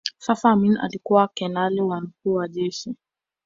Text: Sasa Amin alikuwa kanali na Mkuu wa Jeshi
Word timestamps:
Sasa 0.17 0.49
Amin 0.51 0.77
alikuwa 0.77 1.27
kanali 1.27 1.81
na 1.81 2.01
Mkuu 2.01 2.33
wa 2.33 2.47
Jeshi 2.47 2.95